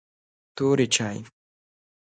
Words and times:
توري 0.55 0.85
چای 0.95 1.17